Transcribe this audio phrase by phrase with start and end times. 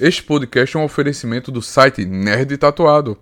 [0.00, 3.16] Este podcast é um oferecimento do site Nerd Tatuado.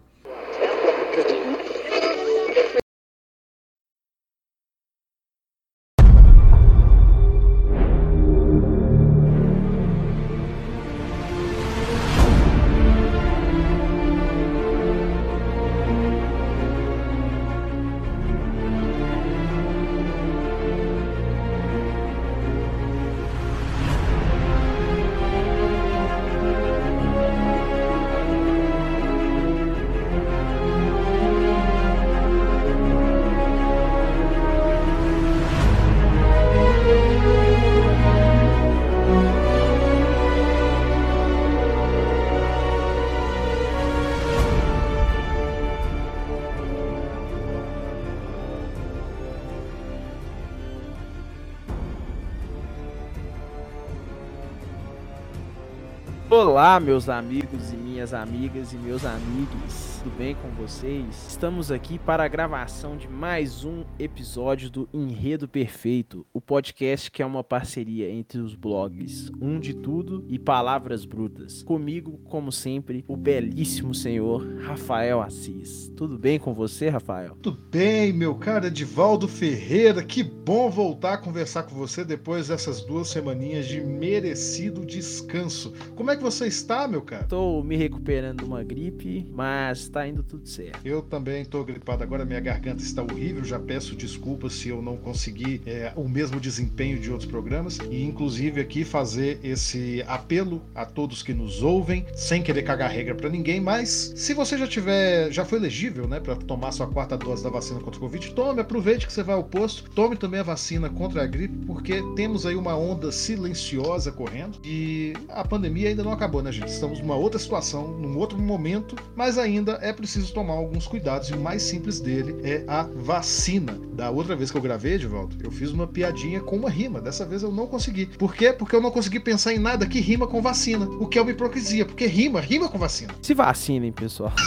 [56.72, 61.29] Olá, meus amigos e minhas amigas e meus amigos tudo bem com vocês?
[61.29, 67.25] Estamos aqui para a gravação de mais um episódio do Enredo Perfeito, podcast que é
[67.25, 71.62] uma parceria entre os blogs Um de Tudo e Palavras Brutas.
[71.62, 75.91] Comigo, como sempre, o belíssimo senhor Rafael Assis.
[75.97, 77.39] Tudo bem com você, Rafael?
[77.41, 80.05] Tudo bem, meu cara Edivaldo Ferreira.
[80.05, 85.73] Que bom voltar a conversar com você depois dessas duas semaninhas de merecido descanso.
[85.97, 87.23] Como é que você está, meu cara?
[87.23, 90.86] Estou me recuperando de uma gripe, mas tá indo tudo certo.
[90.86, 93.42] Eu também tô gripado agora, minha garganta está horrível.
[93.42, 97.79] Já peço desculpas se eu não conseguir é, o mesmo desempenho de outros programas.
[97.91, 103.15] E inclusive aqui fazer esse apelo a todos que nos ouvem, sem querer cagar regra
[103.15, 107.17] para ninguém, mas se você já tiver, já foi elegível, né, para tomar sua quarta
[107.17, 110.41] dose da vacina contra o Covid, tome, aproveite que você vai ao posto, tome também
[110.41, 115.89] a vacina contra a gripe, porque temos aí uma onda silenciosa correndo e a pandemia
[115.89, 116.69] ainda não acabou, né, gente?
[116.69, 121.35] Estamos numa outra situação, num outro momento, mas ainda é preciso tomar alguns cuidados e
[121.35, 123.79] o mais simples dele é a vacina.
[123.95, 127.01] Da outra vez que eu gravei, Edvaldo, eu fiz uma piadinha com uma rima.
[127.01, 128.06] Dessa vez eu não consegui.
[128.06, 128.53] Por quê?
[128.53, 130.87] Porque eu não consegui pensar em nada que rima com vacina.
[130.87, 133.15] O que é uma hipocrisia, porque rima, rima com vacina.
[133.21, 134.33] Se vacinem, pessoal.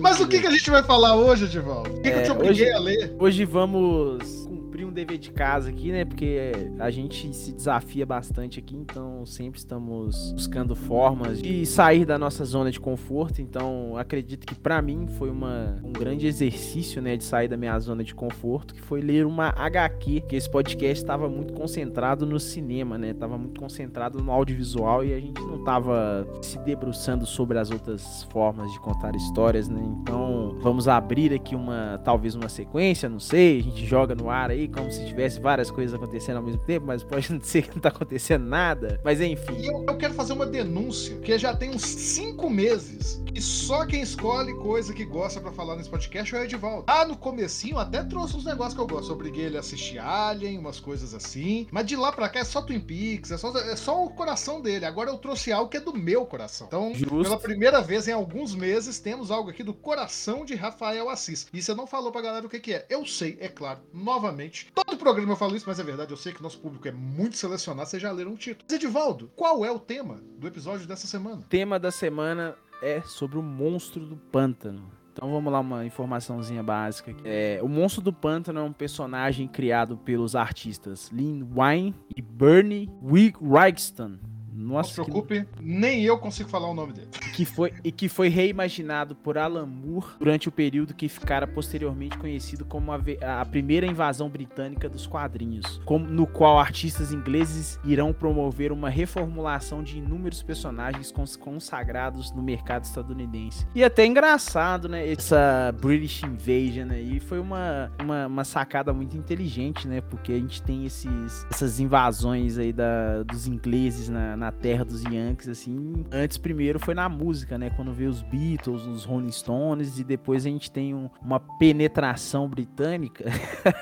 [0.00, 1.90] Mas o que, que a gente vai falar hoje, Edivaldo?
[1.90, 3.14] O que, é, que eu te é, obriguei hoje, a ler?
[3.18, 4.48] Hoje vamos
[4.82, 6.04] um dever de casa aqui, né?
[6.04, 12.18] Porque a gente se desafia bastante aqui, então sempre estamos buscando formas de sair da
[12.18, 13.40] nossa zona de conforto.
[13.40, 17.78] Então, acredito que para mim foi uma, um grande exercício, né, de sair da minha
[17.78, 22.38] zona de conforto, que foi ler uma HQ, que esse podcast estava muito concentrado no
[22.38, 23.14] cinema, né?
[23.14, 28.24] Tava muito concentrado no audiovisual e a gente não tava se debruçando sobre as outras
[28.24, 29.82] formas de contar histórias, né?
[30.00, 34.50] Então, vamos abrir aqui uma talvez uma sequência, não sei, a gente joga no ar
[34.50, 37.74] aí como se tivesse várias coisas acontecendo ao mesmo tempo, mas pode não ser que
[37.74, 39.00] não tá acontecendo nada.
[39.04, 39.54] Mas enfim.
[39.58, 43.86] E eu, eu quero fazer uma denúncia, que já tem uns cinco meses que só
[43.86, 46.84] quem escolhe coisa que gosta para falar nesse podcast é o Edivaldo.
[46.86, 49.10] Ah, no comecinho até trouxe uns negócios que eu gosto.
[49.10, 51.66] Eu obriguei ele a assistir Alien, umas coisas assim.
[51.70, 54.60] Mas de lá pra cá é só Twin Peaks, é só, é só o coração
[54.60, 54.84] dele.
[54.84, 56.66] Agora eu trouxe algo que é do meu coração.
[56.66, 57.22] Então, Justo.
[57.22, 61.46] pela primeira vez em alguns meses, temos algo aqui do coração de Rafael Assis.
[61.52, 62.86] E você não falou pra galera o que, que é.
[62.90, 64.70] Eu sei, é claro, novamente.
[64.74, 67.36] Todo programa eu falo isso, mas é verdade, eu sei que nosso público é muito
[67.36, 68.64] selecionado, vocês já leram o título.
[68.68, 71.36] Mas Edivaldo, qual é o tema do episódio dessa semana?
[71.36, 74.90] O tema da semana é sobre o monstro do pântano.
[75.12, 77.14] Então vamos lá, uma informaçãozinha básica.
[77.22, 82.88] É, o Monstro do Pântano é um personagem criado pelos artistas Lynn Wine e Bernie
[83.02, 84.18] Wrightson
[84.52, 85.64] nossa, não se preocupe, que...
[85.64, 87.08] nem eu consigo falar o nome dele.
[87.34, 92.18] Que foi, e que foi reimaginado por Alan Moore durante o período que ficara posteriormente
[92.18, 93.00] conhecido como a,
[93.40, 99.82] a primeira invasão britânica dos quadrinhos, como, no qual artistas ingleses irão promover uma reformulação
[99.82, 103.66] de inúmeros personagens cons consagrados no mercado estadunidense.
[103.74, 105.10] E até engraçado, né?
[105.10, 110.00] Essa British Invasion aí foi uma, uma, uma sacada muito inteligente, né?
[110.00, 115.02] Porque a gente tem esses, essas invasões aí da, dos ingleses na, na terra dos
[115.04, 116.04] Yankees, assim.
[116.10, 117.70] Antes, primeiro, foi na música, né?
[117.70, 122.48] Quando veio os Beatles, os Rolling Stones, e depois a gente tem um, uma penetração
[122.48, 123.24] britânica.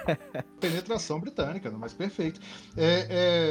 [0.61, 2.41] penetração britânica, mas perfeito.
[2.77, 3.07] É,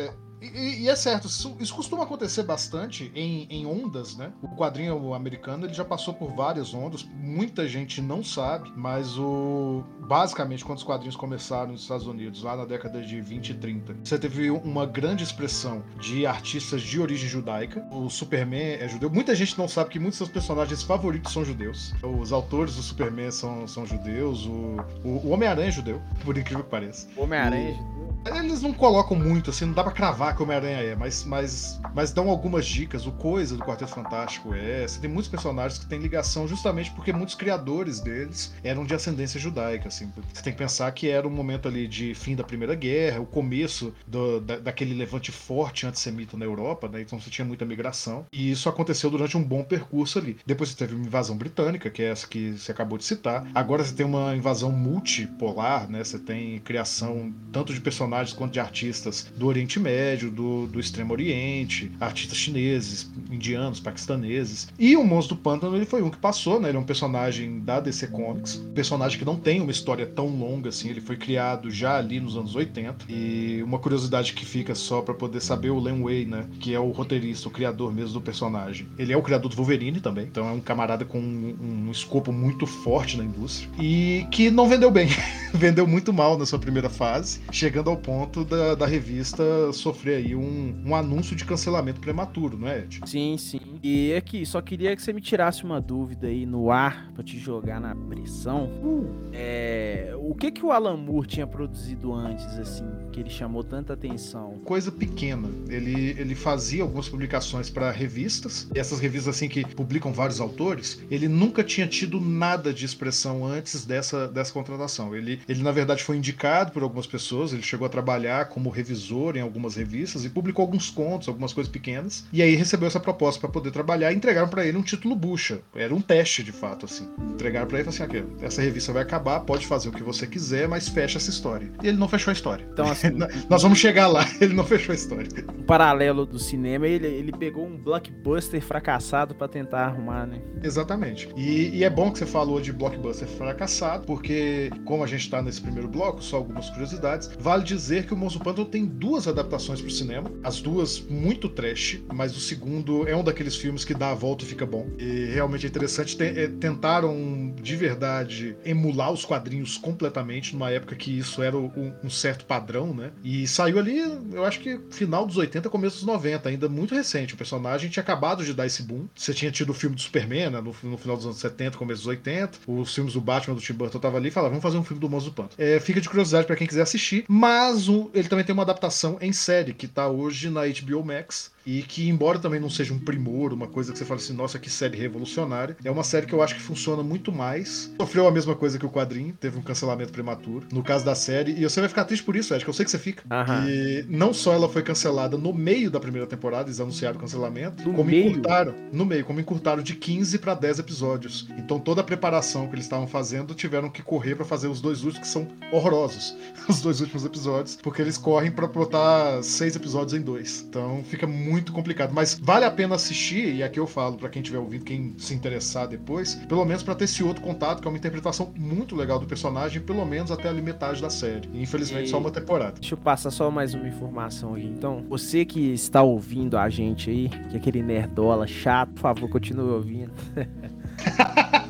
[0.07, 4.31] é e, e, é certo, isso, isso, costuma acontecer bastante em, em, ondas, né?
[4.41, 9.83] O quadrinho americano ele já passou por várias ondas, muita gente não sabe, mas o
[9.99, 13.95] basicamente quando os quadrinhos começaram nos Estados Unidos, lá na década de 20 e 30,
[14.03, 17.85] você teve uma grande expressão de artistas de origem judaica.
[17.91, 19.09] O Superman é judeu.
[19.09, 21.93] Muita gente não sabe que muitos dos seus personagens favoritos são judeus.
[22.01, 24.45] Os autores do Superman são, são judeus.
[24.45, 27.07] O, o, o Homem-Aranha é judeu, por incrível que pareça.
[27.15, 27.99] O Homem-Aranha é judeu?
[28.35, 31.79] Eles não colocam muito, assim, não dá pra cravar que o Homem-Aranha é, mas, mas,
[31.93, 33.05] mas dão algumas dicas.
[33.05, 34.87] O Coisa do Quarteto Fantástico é.
[34.87, 39.39] Você tem muitos personagens que têm ligação justamente porque muitos criadores deles eram de ascendência
[39.39, 40.11] judaica, assim.
[40.33, 43.25] Você tem que pensar que era um momento ali de fim da Primeira Guerra, o
[43.25, 47.01] começo do, da, daquele levante forte antissemita na Europa, né?
[47.01, 48.25] Então você tinha muita migração.
[48.31, 50.37] E isso aconteceu durante um bom percurso ali.
[50.45, 53.45] Depois você teve uma invasão britânica, que é essa que você acabou de citar.
[53.53, 56.03] Agora você tem uma invasão multipolar, né?
[56.03, 61.13] Você tem criação tanto de personagens quanto de artistas do Oriente Médio, do, do Extremo
[61.13, 64.67] Oriente, artistas chineses, indianos, paquistaneses.
[64.77, 66.69] E o Monstro do Pântano ele foi um que passou, né?
[66.69, 70.69] Ele é um personagem da DC Comics, personagem que não tem uma história tão longa
[70.69, 73.05] assim, ele foi criado já ali nos anos 80.
[73.07, 76.79] E uma curiosidade que fica só para poder saber o Len Way, né, que é
[76.79, 78.87] o roteirista, o criador mesmo do personagem.
[78.97, 82.31] Ele é o criador do Wolverine também, então é um camarada com um, um escopo
[82.31, 85.09] muito forte na indústria e que não vendeu bem.
[85.53, 89.43] vendeu muito mal na sua primeira fase, chegando ao ponto da, da revista
[89.73, 93.01] sofrer aí um, um anúncio de cancelamento prematuro, não é, Ed?
[93.05, 93.59] Sim, sim.
[93.81, 97.37] E aqui, só queria que você me tirasse uma dúvida aí no ar pra te
[97.37, 98.65] jogar na pressão.
[98.83, 99.29] Uh.
[99.31, 103.93] É, o que que o Alan Moore tinha produzido antes, assim, que ele chamou tanta
[103.93, 104.59] atenção?
[104.65, 105.47] Coisa pequena.
[105.69, 111.01] Ele, ele fazia algumas publicações para revistas, e essas revistas assim que publicam vários autores,
[111.09, 115.15] ele nunca tinha tido nada de expressão antes dessa, dessa contratação.
[115.15, 119.37] Ele, ele, na verdade, foi indicado por algumas pessoas, ele chegou a trabalhar como revisor
[119.37, 123.39] em algumas revistas e publicou alguns contos, algumas coisas pequenas, e aí recebeu essa proposta
[123.39, 125.59] para poder trabalhar e entregaram para ele um título bucha.
[125.75, 127.07] Era um teste, de fato, assim.
[127.33, 130.27] Entregaram para ele e falaram assim: essa revista vai acabar, pode fazer o que você
[130.27, 131.71] quiser, mas fecha essa história.
[131.83, 132.67] E ele não fechou a história.
[132.71, 133.09] Então, assim.
[133.49, 135.27] Nós vamos chegar lá, ele não fechou a história.
[135.57, 140.41] Um paralelo do cinema, ele, ele pegou um blockbuster fracassado para tentar arrumar, né?
[140.63, 141.29] Exatamente.
[141.35, 145.41] E, e, é bom que você falou de blockbuster fracassado, porque, como a gente tá
[145.41, 149.79] nesse primeiro bloco, só algumas curiosidades, vale dizer que o Monstro Pântano tem duas adaptações
[149.89, 154.11] pro cinema, as duas muito trash, mas o segundo é um daqueles filmes que dá
[154.11, 154.87] a volta e fica bom.
[154.97, 156.15] E realmente é interessante.
[156.21, 162.45] é, tentaram de verdade emular os quadrinhos completamente numa época que isso era um, certo
[162.45, 163.11] padrão, né?
[163.23, 163.99] E saiu ali,
[164.31, 167.33] eu acho que final dos 80, começo dos 90, ainda muito recente.
[167.33, 169.07] O personagem tinha acabado de dar esse boom.
[169.15, 172.01] Você tinha tido o filme do Superman, né, no, no, final dos anos 70, começo
[172.01, 172.59] dos 80.
[172.67, 174.99] Os filmes do Batman do Tim Burton tava ali e falaram, vamos fazer um filme
[174.99, 175.55] do Monstro do Panto.
[175.57, 177.25] É, fica de curiosidade para quem quiser assistir.
[177.27, 181.51] Mas o, ele também tem uma adaptação em série, que tá hoje na HBO Max
[181.69, 184.57] e que, embora também não seja um primor, uma coisa que você fala assim, nossa,
[184.57, 187.93] que série revolucionária, é uma série que eu acho que funciona muito mais.
[188.01, 191.51] Sofreu a mesma coisa que o quadrinho, teve um cancelamento prematuro, no caso da série,
[191.51, 193.23] e você vai ficar triste por isso, acho que eu sei que você fica.
[193.29, 193.69] Aham.
[193.69, 197.87] E não só ela foi cancelada no meio da primeira temporada, eles anunciaram o cancelamento,
[197.87, 198.29] no como meio?
[198.29, 201.47] encurtaram, no meio, como encurtaram de 15 para 10 episódios.
[201.55, 205.03] Então toda a preparação que eles estavam fazendo tiveram que correr para fazer os dois
[205.03, 206.35] últimos, que são horrorosos,
[206.67, 210.65] os dois últimos episódios, porque eles correm para botar seis episódios em dois.
[210.67, 212.11] Então fica muito muito complicado.
[212.13, 215.33] Mas vale a pena assistir, e aqui eu falo para quem tiver ouvido, quem se
[215.33, 219.19] interessar depois, pelo menos para ter esse outro contato, que é uma interpretação muito legal
[219.19, 221.49] do personagem, pelo menos até ali metade da série.
[221.53, 222.09] E, infelizmente, e...
[222.09, 222.79] só uma temporada.
[222.79, 224.65] Deixa eu passar só mais uma informação aqui.
[224.65, 229.29] Então, você que está ouvindo a gente aí, que é aquele nerdola chato, por favor,
[229.29, 230.11] continue ouvindo.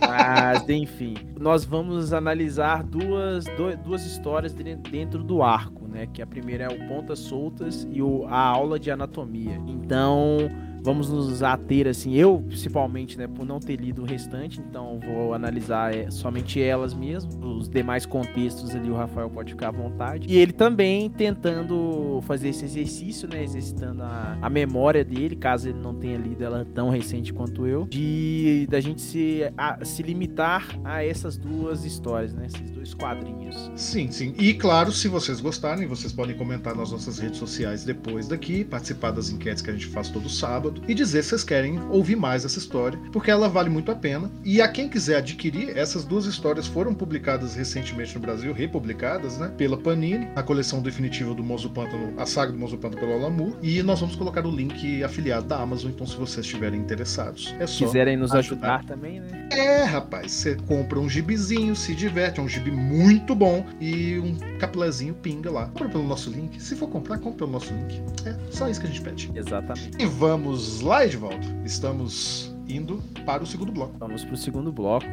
[0.08, 3.46] Mas, enfim, nós vamos analisar duas,
[3.84, 6.08] duas histórias dentro do arco, né?
[6.12, 9.62] Que a primeira é o Pontas Soltas e o, a aula de anatomia.
[9.68, 10.50] Então,
[10.82, 15.34] vamos nos ater assim, eu principalmente, né, por não ter lido o restante, então vou
[15.34, 20.28] analisar é, somente elas mesmo, os demais contextos ali o Rafael pode ficar à vontade.
[20.30, 25.80] E ele também tentando fazer esse exercício, né, exercitando a, a memória dele, caso ele
[25.80, 30.68] não tenha lido ela tão recente quanto eu, de da gente se, a, se limitar
[30.84, 33.72] a essas duas histórias, né, esses dois quadrinhos.
[33.76, 34.34] Sim, sim.
[34.38, 39.12] E claro, se vocês gostarem, vocês podem comentar nas nossas redes sociais depois daqui, participar
[39.12, 42.16] das enquetes que a gente faz todo sábado sábado e dizer se vocês querem ouvir
[42.16, 44.32] mais essa história, porque ela vale muito a pena.
[44.44, 49.52] E a quem quiser adquirir, essas duas histórias foram publicadas recentemente no Brasil, republicadas, né,
[49.58, 53.58] pela Panini, a coleção definitiva do Mozo Pântano, a saga do Mozo Pântano pelo Alamur,
[53.62, 57.66] e nós vamos colocar o link afiliado da Amazon, então se vocês estiverem interessados, é
[57.66, 59.40] só quiserem nos ajudar, ajudar também, né?
[59.52, 64.36] É, rapaz, você compra um gibizinho, se diverte, é um gibi muito bom e um
[64.60, 65.66] capulézinho pinga lá.
[65.68, 66.62] Compra pelo nosso link.
[66.62, 68.02] Se for comprar, compra pelo nosso link.
[68.26, 69.32] É só isso que a gente pede.
[69.34, 69.92] Exatamente.
[69.98, 71.48] E vamos Vamos lá, Edvaldo.
[71.64, 73.96] Estamos indo para o segundo bloco.
[73.98, 75.06] Vamos para o segundo bloco.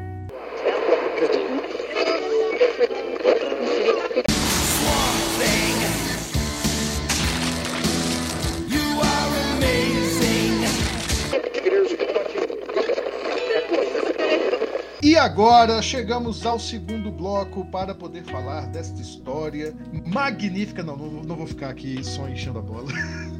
[15.01, 19.73] E agora chegamos ao segundo bloco para poder falar desta história
[20.05, 20.83] magnífica.
[20.83, 22.89] Não, não, não vou ficar aqui só enchendo a bola.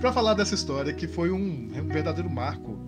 [0.00, 2.78] para falar dessa história que foi um, um verdadeiro marco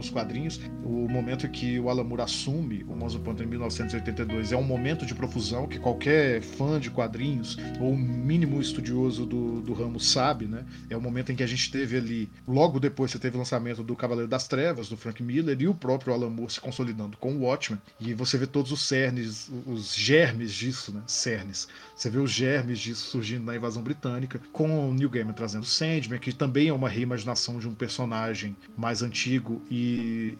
[0.00, 4.56] dos quadrinhos, o momento que o Alan Moore assume o Monstro Panther em 1982 é
[4.56, 10.00] um momento de profusão que qualquer fã de quadrinhos ou mínimo estudioso do, do ramo
[10.00, 10.64] sabe, né?
[10.88, 13.82] É o momento em que a gente teve ali, logo depois você teve o lançamento
[13.82, 17.34] do Cavaleiro das Trevas, do Frank Miller, e o próprio Alan Moore se consolidando com
[17.34, 21.02] o Watchmen, e você vê todos os cernes, os germes disso, né?
[21.06, 21.68] Cernes.
[21.94, 26.18] Você vê os germes disso surgindo na invasão britânica, com o Neil Gaiman trazendo Sandman,
[26.18, 29.89] que também é uma reimaginação de um personagem mais antigo e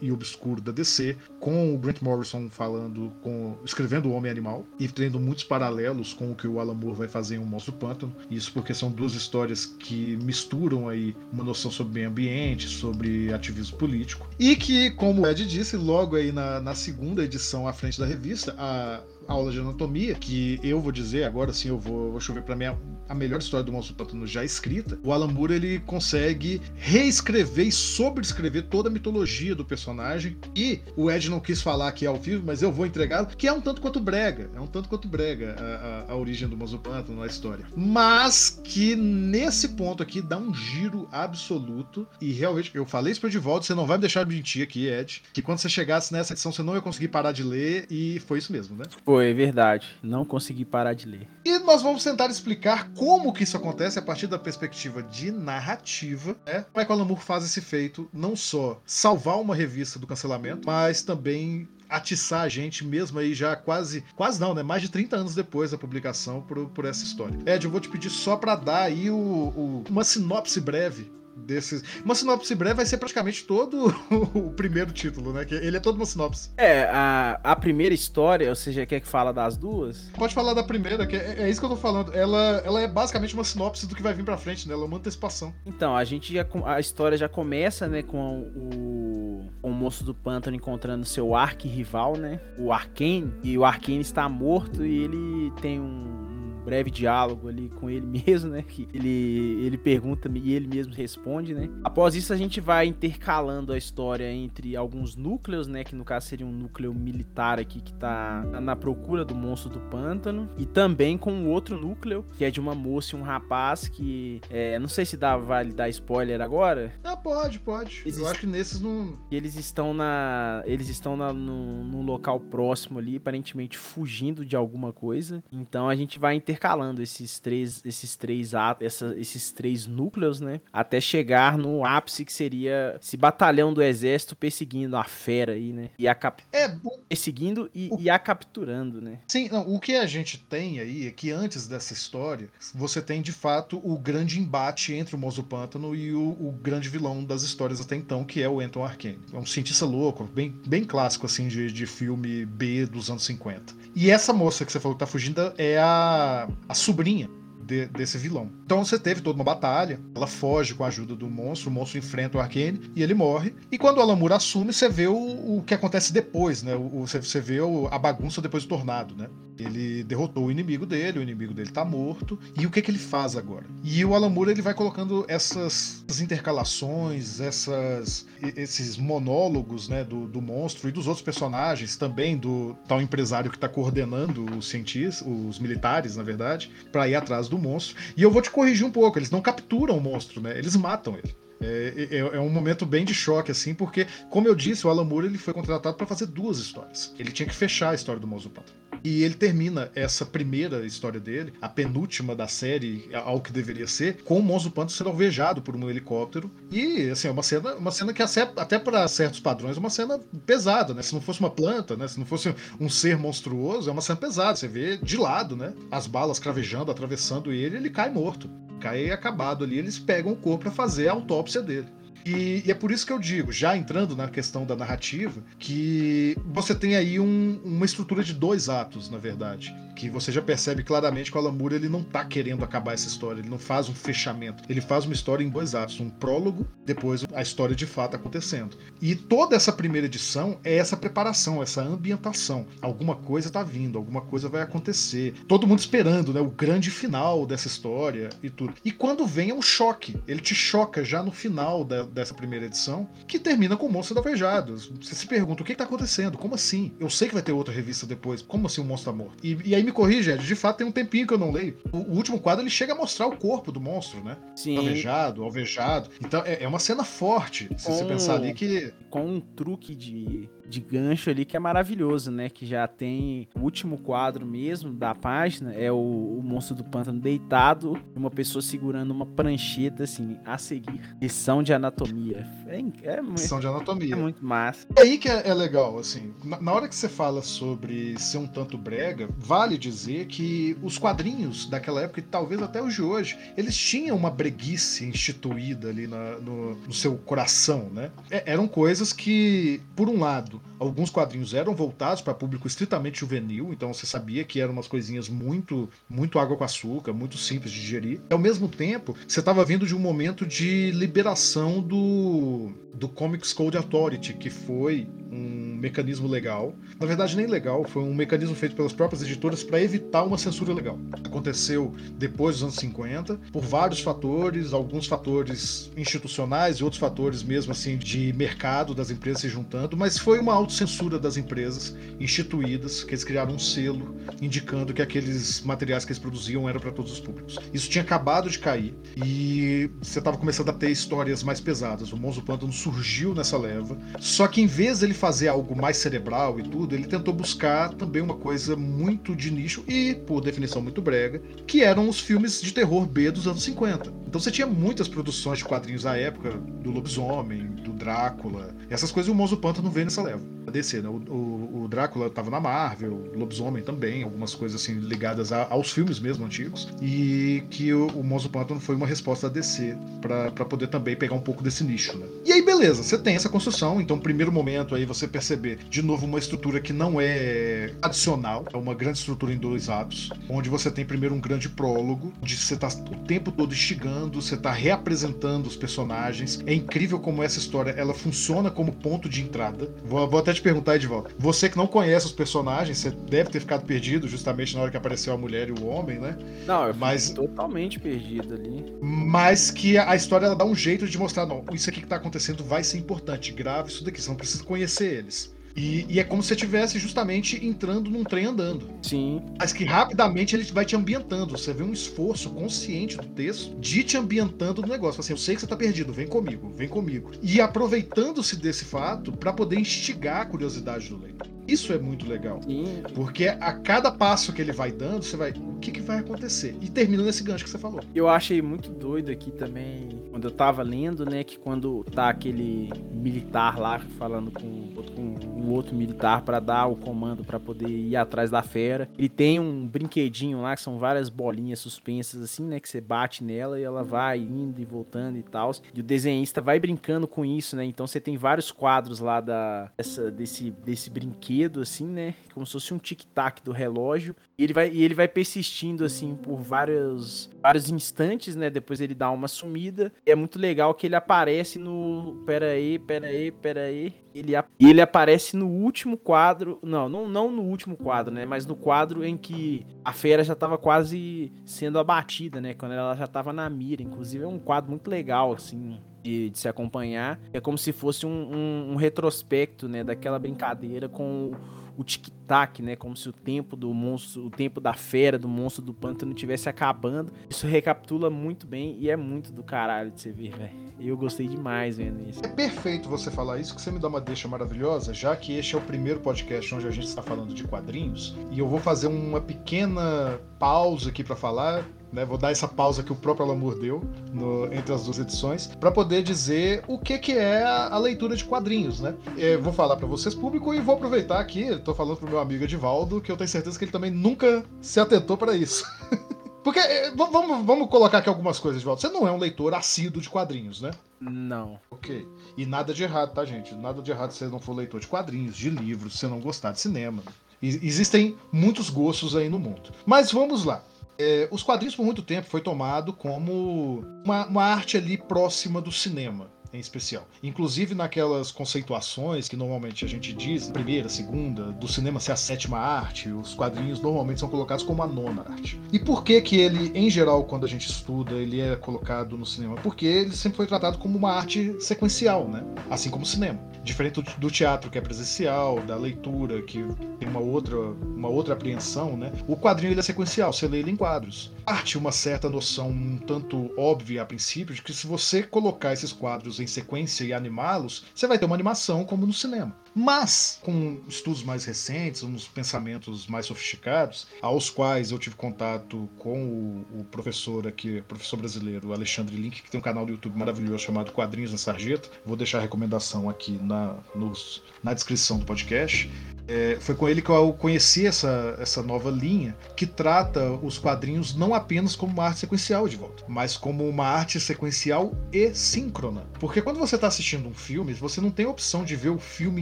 [0.01, 4.87] e, obscuro da DC, com o Grant Morrison falando, com escrevendo o Homem Animal e
[4.87, 8.15] tendo muitos paralelos com o que o Alan Moore vai fazer em O Monstro Pântano.
[8.29, 13.77] Isso porque são duas histórias que misturam aí uma noção sobre meio ambiente, sobre ativismo
[13.77, 17.99] político e que, como o Ed disse, logo aí na, na segunda edição à frente
[17.99, 22.19] da revista, a aula de anatomia, que eu vou dizer, agora sim eu vou, vou
[22.19, 22.65] chover para mim
[23.07, 27.71] a melhor história do Monstro Pântano já escrita, o Alan Moore ele consegue reescrever e
[27.71, 30.37] sobrescrever toda a mitologia do personagem.
[30.55, 33.53] E o Ed não quis falar aqui ao vivo, mas eu vou entregá-lo, que é
[33.53, 34.49] um tanto quanto brega.
[34.55, 37.65] É um tanto quanto brega a, a, a origem do Monstro Pântano na história.
[37.75, 42.07] Mas que nesse ponto aqui dá um giro absoluto.
[42.21, 44.87] E realmente, eu falei isso pra de volta, você não vai me deixar mentir aqui,
[44.87, 48.19] Ed, que quando você chegasse nessa edição você não ia conseguir parar de ler, e
[48.21, 48.85] foi isso mesmo, né?
[49.11, 49.87] Foi foi, verdade.
[50.01, 51.27] Não consegui parar de ler.
[51.45, 56.35] E nós vamos tentar explicar como que isso acontece a partir da perspectiva de narrativa,
[56.45, 56.65] né?
[56.71, 60.07] Como é que o Alan Moore faz esse feito, não só salvar uma revista do
[60.07, 64.63] cancelamento, mas também atiçar a gente mesmo aí já quase, quase não, né?
[64.63, 67.37] Mais de 30 anos depois da publicação por, por essa história.
[67.45, 71.83] Ed, eu vou te pedir só para dar aí o, o, uma sinopse breve desses.
[72.03, 73.93] Uma sinopse breve vai ser praticamente todo
[74.33, 75.45] o primeiro título, né?
[75.45, 76.49] Que ele é todo uma sinopse.
[76.57, 80.09] É, a, a primeira história, ou seja, quer que fala das duas?
[80.17, 82.13] Pode falar da primeira, que é, é, isso que eu tô falando.
[82.13, 84.73] Ela, ela é basicamente uma sinopse do que vai vir pra frente, né?
[84.73, 85.53] Ela é uma antecipação.
[85.65, 86.45] Então, a gente já.
[86.65, 92.39] A história já começa, né, com o, o moço do pântano encontrando seu arqui-rival, né?
[92.57, 93.33] O Arkane.
[93.43, 98.51] E o Arkane está morto e ele tem um breve diálogo ali com ele mesmo,
[98.51, 98.61] né?
[98.61, 101.69] Que ele, ele pergunta e ele mesmo responde, né?
[101.83, 105.83] Após isso, a gente vai intercalando a história entre alguns núcleos, né?
[105.83, 109.79] Que no caso seria um núcleo militar aqui que tá na procura do monstro do
[109.79, 110.49] pântano.
[110.57, 114.41] E também com um outro núcleo, que é de uma moça e um rapaz que.
[114.49, 116.93] É, não sei se dá, vale dar spoiler agora.
[117.03, 118.01] Ah, pode, pode.
[118.05, 119.17] Eles Eu acho que nesses não.
[119.31, 120.63] Eles estão na.
[120.65, 125.43] Eles estão na, no, num local próximo ali, aparentemente fugindo de alguma coisa.
[125.51, 130.41] Então a gente vai intercalando intercalando esses três, esses três atos, essa, esses três núcleos,
[130.41, 130.59] né?
[130.71, 135.89] Até chegar no ápice que seria esse batalhão do exército perseguindo a fera aí, né?
[135.97, 136.43] E a cap...
[136.51, 136.75] é,
[137.07, 137.99] perseguindo e, o...
[137.99, 139.19] e a capturando, né?
[139.27, 143.21] Sim, não, o que a gente tem aí é que antes dessa história, você tem
[143.21, 147.43] de fato o grande embate entre o Mozo Pântano e o, o, grande vilão das
[147.43, 149.19] histórias até então, que é o Anton Arcane.
[149.33, 153.80] É um cientista louco, bem, bem clássico assim de, de filme B dos anos 50.
[153.95, 157.29] E essa moça que você falou que tá fugindo é a, a sobrinha
[157.71, 158.51] de, desse vilão.
[158.65, 161.97] Então você teve toda uma batalha, ela foge com a ajuda do monstro, o monstro
[161.97, 163.53] enfrenta o Arcane e ele morre.
[163.71, 166.75] E quando o Alamur assume, você vê o, o que acontece depois, né?
[166.75, 169.29] O, você, você vê o, a bagunça depois do tornado, né?
[169.57, 172.37] Ele derrotou o inimigo dele, o inimigo dele tá morto.
[172.57, 173.65] E o que, que ele faz agora?
[173.83, 178.25] E o Alamur ele vai colocando essas, essas intercalações, essas,
[178.55, 183.57] esses monólogos né, do, do monstro e dos outros personagens, também do tal empresário que
[183.57, 187.95] está coordenando os cientistas, os militares, na verdade, para ir atrás do monstro.
[188.15, 190.57] E eu vou te corrigir um pouco, eles não capturam o monstro, né?
[190.57, 191.35] Eles matam ele.
[191.61, 195.03] É, é, é, um momento bem de choque, assim, porque, como eu disse, o Alan
[195.03, 197.13] Moore ele foi contratado para fazer duas histórias.
[197.19, 198.81] Ele tinha que fechar a história do Monstro do Pântano.
[199.03, 204.21] E ele termina essa primeira história dele, a penúltima da série, ao que deveria ser,
[204.23, 206.51] com o Monstro do Pântano sendo alvejado por um helicóptero.
[206.71, 210.19] E, assim, é uma cena, uma cena que até para certos padrões é uma cena
[210.45, 211.01] pesada, né?
[211.01, 212.07] Se não fosse uma planta, né?
[212.07, 214.55] Se não fosse um ser monstruoso, é uma cena pesada.
[214.55, 215.73] Você vê de lado, né?
[215.89, 218.49] As balas cravejando, atravessando ele, ele cai morto.
[218.81, 221.87] Cai acabado ali, eles pegam o corpo para fazer a autópsia dele.
[222.25, 226.35] E, e, é por isso que eu digo, já entrando na questão da narrativa, que
[226.45, 229.75] você tem aí um, uma estrutura de dois atos, na verdade.
[230.01, 233.07] Que você já percebe claramente que o Alan Moore ele não tá querendo acabar essa
[233.07, 234.63] história, ele não faz um fechamento.
[234.67, 238.75] Ele faz uma história em dois atos, um prólogo, depois a história de fato acontecendo.
[238.99, 242.65] E toda essa primeira edição é essa preparação, essa ambientação.
[242.81, 245.35] Alguma coisa tá vindo, alguma coisa vai acontecer.
[245.47, 248.73] Todo mundo esperando, né, o grande final dessa história e tudo.
[248.83, 252.65] E quando vem é um choque, ele te choca já no final da, dessa primeira
[252.65, 254.91] edição, que termina com o Monstro da Vejados.
[254.99, 256.39] Você se pergunta, o que está acontecendo?
[256.39, 256.91] Como assim?
[256.99, 258.41] Eu sei que vai ter outra revista depois.
[258.41, 259.25] Como assim o Monstro tá?
[259.43, 261.77] E, e aí me me corrija, de fato tem um tempinho que eu não leio.
[261.91, 264.37] O, o, último quadro ele chega a mostrar o corpo do monstro, né?
[264.55, 264.77] Sim.
[264.77, 266.09] Alvejado, alvejado.
[266.19, 268.93] Então é, é uma cena forte, se com, você pensar ali que.
[269.09, 272.49] Com um truque de, de gancho ali que é maravilhoso, né?
[272.49, 277.19] Que já tem o último quadro mesmo da página, é o, o monstro do pântano
[277.19, 281.01] deitado uma pessoa segurando uma prancheta, assim, a seguir.
[281.21, 282.47] Lição de anatomia.
[282.67, 284.13] É, é, Lição de anatomia.
[284.13, 284.87] É muito massa.
[284.95, 286.33] É aí que é, é legal, assim.
[286.43, 290.97] Na, na hora que você fala sobre ser um tanto brega, vale dizer que os
[290.97, 296.07] quadrinhos daquela época, e talvez até os de hoje, eles tinham uma breguice instituída ali
[296.07, 298.11] na, no, no, seu coração, né?
[298.29, 303.71] É, eram coisas que, por um lado, alguns quadrinhos eram voltados para público estritamente juvenil,
[303.71, 307.79] então você sabia que eram umas coisinhas muito, muito água com açúcar, muito simples de
[307.79, 308.19] digerir.
[308.29, 313.77] Ao mesmo tempo, você estava vindo de um momento de liberação do, do Comics Code
[313.77, 316.73] Authority, que foi um mecanismo legal.
[316.99, 320.73] Na verdade, nem legal, foi um mecanismo feito pelas próprias editoras para evitar uma censura
[320.73, 320.99] legal.
[321.23, 327.71] Aconteceu depois dos anos 50, por vários fatores, alguns fatores institucionais e outros fatores mesmo
[327.71, 333.11] assim de mercado das empresas se juntando, mas foi uma autocensura das empresas instituídas, que
[333.11, 337.19] eles criaram um selo indicando que aqueles materiais que eles produziam eram para todos os
[337.19, 337.57] públicos.
[337.73, 342.11] Isso tinha acabado de cair e você estava começando a ter histórias mais pesadas.
[342.11, 346.59] O Monstro Pântano surgiu nessa leva, só que em vez dele fazer algo mais cerebral
[346.59, 351.01] e tudo, ele tentou buscar também uma coisa muito de nicho e, por definição, muito
[351.01, 354.13] brega, que eram os filmes de terror B dos anos 50.
[354.27, 359.31] Então você tinha muitas produções de quadrinhos da época, do Lobisomem, do Drácula, essas coisas
[359.31, 360.30] o Monstro Pântano veio nessa leva.
[360.31, 361.09] A DC, né?
[361.09, 365.91] O, o, o Drácula estava na Marvel, Lobisomem também, algumas coisas assim ligadas a, aos
[365.91, 370.65] filmes mesmo antigos, e que o, o Monstro Pântano foi uma resposta da DC para
[370.65, 372.25] poder também pegar um pouco desse nicho, né?
[372.45, 376.25] E aí, beleza, você tem essa construção, então, primeiro momento aí você perceber de novo
[376.25, 380.91] uma estrutura que não é adicional, é uma grande estrutura em dois atos, onde você
[380.91, 385.67] tem primeiro um grande prólogo, onde você está o tempo todo instigando, você está reapresentando
[385.67, 386.61] os personagens.
[386.65, 389.89] É incrível como essa história ela funciona como ponto de entrada.
[390.05, 393.59] Vou, vou até te perguntar, Edvaldo, você que não conhece os personagens, você deve ter
[393.59, 396.37] ficado perdido justamente na hora que apareceu a mulher e o homem, né?
[396.65, 398.85] Não, eu mas totalmente perdido ali.
[399.01, 402.15] Mas que a história ela dá um jeito de mostrar, não, isso aqui que está
[402.15, 405.53] acontecendo vai ser importante, grave isso daqui, você não precisa conhecer eles.
[405.75, 408.89] E, e, é como se você estivesse justamente entrando num trem andando.
[409.01, 409.41] Sim.
[409.59, 411.57] Mas que rapidamente ele vai te ambientando.
[411.57, 415.21] Você vê um esforço consciente do texto de te ambientando no negócio.
[415.21, 417.31] Assim, eu sei que você tá perdido, vem comigo, vem comigo.
[417.41, 421.47] E aproveitando-se desse fato para poder instigar a curiosidade do leitor.
[421.71, 422.61] Isso é muito legal.
[422.63, 423.01] Sim.
[423.15, 425.51] Porque a cada passo que ele vai dando, você vai.
[425.51, 426.75] O que, que vai acontecer?
[426.81, 428.01] E termina nesse gancho que você falou.
[428.13, 431.45] Eu achei muito doido aqui também, quando eu tava lendo, né?
[431.45, 436.95] Que quando tá aquele militar lá falando com, com um outro militar para dar o
[436.95, 439.07] comando para poder ir atrás da fera.
[439.17, 443.43] Ele tem um brinquedinho lá que são várias bolinhas suspensas assim, né, que você bate
[443.43, 445.71] nela e ela vai indo e voltando e tal.
[445.93, 447.85] E o desenhista vai brincando com isso, né?
[447.85, 452.73] Então você tem vários quadros lá da dessa, desse desse brinquedo assim, né, como se
[452.73, 454.35] fosse um tic-tac do relógio.
[454.57, 458.69] E ele vai e ele vai persistindo assim por vários vários instantes, né?
[458.69, 460.11] Depois ele dá uma sumida.
[460.25, 464.13] E é muito legal que ele aparece no pera aí, pera aí, pera aí.
[464.33, 466.79] Ele, ele aparece no último quadro.
[466.81, 468.45] Não, não, não no último quadro, né?
[468.45, 472.73] Mas no quadro em que a fera já estava quase sendo abatida, né?
[472.73, 474.01] Quando ela já estava na mira.
[474.01, 475.99] Inclusive é um quadro muito legal, assim.
[476.21, 477.39] De, de, se acompanhar.
[477.51, 481.51] É como se fosse um, um, um retrospecto, né, daquela brincadeira com
[481.97, 482.95] o tic-tac, né?
[482.95, 486.69] Como se o tempo do monstro, o tempo da fera, do monstro do pântano estivesse
[486.69, 487.31] acabando.
[487.49, 490.91] Isso recapitula muito bem e é muito do caralho de você ver, velho.
[490.99, 492.43] Eu gostei demais vendo isso.
[492.43, 495.75] É perfeito você falar isso, que você me dá uma deixa maravilhosa, já que este
[495.75, 498.35] é o primeiro podcast onde a gente está falando de quadrinhos.
[498.51, 503.03] E eu vou fazer uma pequena pausa aqui para falar, né, vou dar essa pausa
[503.03, 507.17] que o próprio Alamur deu no, entre as duas edições, para poder dizer o que,
[507.17, 509.15] que é a, a leitura de quadrinhos, né?
[509.37, 512.63] Eu vou falar para vocês público e vou aproveitar aqui, estou falando pro meu amigo
[512.63, 515.85] Edivaldo, que eu tenho certeza que ele também nunca se atentou para isso.
[516.63, 519.01] Porque, eh, vamos, vamos colocar aqui algumas coisas, Edivaldo.
[519.01, 520.91] Você não é um leitor assíduo de quadrinhos, né?
[521.19, 521.79] Não.
[521.89, 522.27] Ok.
[522.55, 523.73] E nada de errado, tá, gente?
[523.73, 526.39] Nada de errado se você não for leitor de quadrinhos, de livros, se você não
[526.39, 527.23] gostar de cinema.
[527.61, 529.91] existem muitos gostos aí no mundo.
[530.05, 530.83] Mas vamos lá.
[531.23, 535.91] É, os quadrinhos por muito tempo foi tomado como uma, uma arte ali próxima do
[535.91, 537.27] cinema em especial.
[537.43, 542.79] Inclusive naquelas conceituações que normalmente a gente diz, primeira, segunda, do cinema ser a sétima
[542.79, 545.79] arte, os quadrinhos normalmente são colocados como a nona arte.
[545.91, 549.45] E por que que ele, em geral, quando a gente estuda, ele é colocado no
[549.45, 549.75] cinema?
[549.75, 552.63] Porque ele sempre foi tratado como uma arte sequencial, né?
[552.89, 553.59] Assim como o cinema.
[553.83, 556.83] Diferente do, teatro que é presencial, da leitura que
[557.19, 559.31] tem uma outra, uma outra apreensão, né?
[559.47, 561.51] O quadrinho ele é sequencial, você lê ele em quadros.
[561.65, 566.11] Parte uma certa noção um tanto óbvia a princípio de que se você colocar esses
[566.11, 569.75] quadros em sequência e animá-los, você vai ter uma animação como no cinema.
[569.93, 576.85] Mas, com estudos mais recentes, uns pensamentos mais sofisticados, aos quais eu tive contato com
[576.93, 580.79] o, o professor aqui, professor brasileiro Alexandre Link, que tem um canal do YouTube maravilhoso
[580.79, 582.09] chamado Quadrinhos na Sarjeta.
[582.25, 586.09] Vou deixar a recomendação aqui na, nos, na descrição do podcast.
[586.51, 591.33] É, foi com ele que eu conheci essa, essa nova linha que trata os quadrinhos
[591.33, 596.25] não apenas como uma arte sequencial de volta, mas como uma arte sequencial e síncrona.
[596.39, 599.17] Porque quando você está assistindo um filme, você não tem a opção de ver o
[599.17, 599.61] filme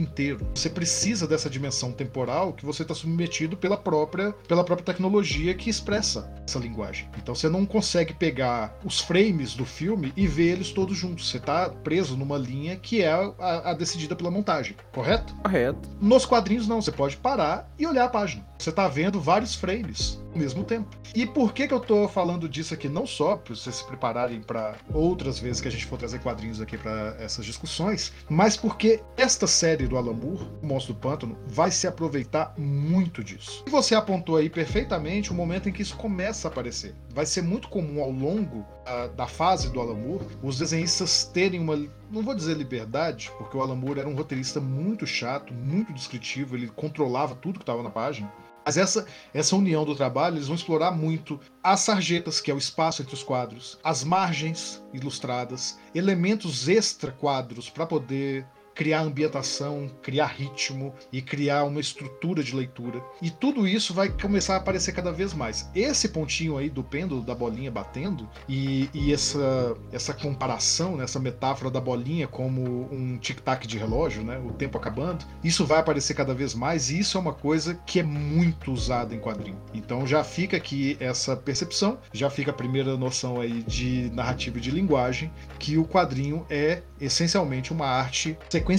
[0.00, 0.44] inteiro.
[0.52, 5.70] Você precisa dessa dimensão temporal que você está submetido pela própria, pela própria tecnologia que
[5.70, 7.08] expressa essa linguagem.
[7.22, 11.30] Então você não consegue pegar os frames do filme e ver eles todos juntos.
[11.30, 15.32] Você está preso numa linha que é a, a decidida pela montagem, correto?
[15.36, 15.88] Correto.
[16.00, 18.44] Nos quadrinhos não, você pode parar e olhar a página.
[18.58, 20.88] Você está vendo vários frames ao mesmo tempo.
[21.14, 22.88] E por que, que eu estou falando disso aqui?
[22.88, 26.60] Não só para vocês se prepararem para outras vezes que a gente for trazer quadrinhos
[26.60, 31.36] aqui para essas discussões, mas porque esta série do Alan Moore, O Monstro do Pântano,
[31.46, 33.64] vai se aproveitar muito disso.
[33.66, 36.94] E você apontou aí perfeitamente o momento em que isso começa a aparecer.
[37.12, 41.60] Vai ser muito comum ao longo uh, da fase do Alan Moore os desenhistas terem
[41.60, 41.76] uma
[42.10, 46.56] não vou dizer liberdade, porque o Alan Moore era um roteirista muito chato, muito descritivo,
[46.56, 48.30] ele controlava tudo que estava na página.
[48.70, 49.04] Mas essa,
[49.34, 53.12] essa união do trabalho, eles vão explorar muito as sarjetas, que é o espaço entre
[53.12, 58.46] os quadros, as margens ilustradas, elementos extra quadros para poder
[58.80, 63.04] criar ambientação, criar ritmo e criar uma estrutura de leitura.
[63.20, 65.68] E tudo isso vai começar a aparecer cada vez mais.
[65.74, 71.20] Esse pontinho aí do pêndulo da bolinha batendo e, e essa, essa comparação, né, essa
[71.20, 76.14] metáfora da bolinha como um tic-tac de relógio, né, o tempo acabando, isso vai aparecer
[76.14, 79.60] cada vez mais e isso é uma coisa que é muito usada em quadrinho.
[79.74, 84.60] Então já fica aqui essa percepção, já fica a primeira noção aí de narrativa e
[84.62, 88.69] de linguagem que o quadrinho é essencialmente uma arte sequencial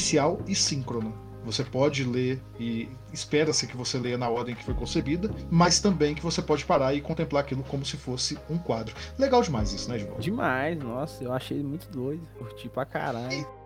[0.48, 1.12] e síncrona.
[1.44, 6.14] Você pode ler e espera-se que você leia na ordem que foi concebida, mas também
[6.14, 8.96] que você pode parar e contemplar aquilo como se fosse um quadro.
[9.18, 10.20] Legal demais isso, né, João?
[10.20, 12.22] Demais, nossa, eu achei muito doido.
[12.38, 13.61] Curti pra caralho.